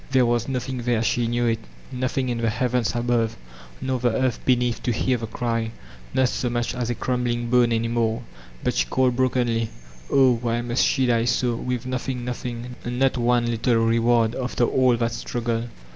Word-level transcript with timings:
There 0.09 0.25
was 0.25 0.47
nothing 0.47 0.77
there, 0.79 1.03
she 1.03 1.27
knew 1.27 1.45
it; 1.45 1.59
nothing 1.91 2.29
in 2.29 2.39
the 2.39 2.49
heavens 2.49 2.95
above 2.95 3.37
nor 3.79 3.99
the 3.99 4.09
earth 4.09 4.39
beneath 4.45 4.81
to 4.81 4.91
hear 4.91 5.17
the 5.19 5.27
cry,— 5.27 5.69
not 6.15 6.29
so 6.29 6.49
much 6.49 6.73
as 6.73 6.89
a 6.89 6.95
450 6.95 6.95
VOLTAIRIKE 6.95 6.95
DB 6.95 6.95
ClETKE 6.95 6.99
crumbling 7.05 7.49
bone 7.51 7.71
any 7.71 7.87
more»— 7.87 8.23
^but 8.65 8.75
she 8.75 8.85
caUed 8.87 9.15
brokenly, 9.15 9.69
''Oh, 10.09 10.39
why 10.41 10.61
must 10.63 10.83
she 10.83 11.05
die 11.05 11.25
so, 11.25 11.53
with 11.55 11.85
nothing, 11.85 12.25
nothii^, 12.25 12.69
not 12.83 13.15
one 13.15 13.45
little 13.45 13.75
reward 13.75 14.33
after 14.33 14.63
all 14.63 14.97
that 14.97 15.11
struggle? 15.11 15.65